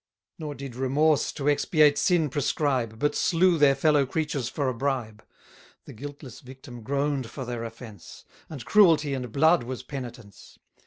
Nor 0.39 0.55
did 0.55 0.75
remorse 0.75 1.31
to 1.33 1.47
expiate 1.47 1.95
sin 1.95 2.31
prescribe, 2.31 2.97
But 2.97 3.13
slew 3.13 3.59
their 3.59 3.75
fellow 3.75 4.07
creatures 4.07 4.49
for 4.49 4.67
a 4.67 4.73
bribe: 4.73 5.23
The 5.85 5.93
guiltless 5.93 6.39
victim 6.39 6.81
groan'd 6.81 7.29
for 7.29 7.45
their 7.45 7.63
offence; 7.63 8.25
And 8.49 8.65
cruelty 8.65 9.13
and 9.13 9.31
blood 9.31 9.61
was 9.61 9.83
penitence. 9.83 10.57